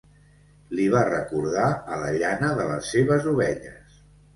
Li 0.79 0.87
va 0.93 1.03
recordar 1.11 1.67
a 1.69 2.01
la 2.07 2.11
llana 2.19 2.53
de 2.63 2.69
les 2.75 2.95
seves 2.97 3.33
ovelles... 3.39 4.07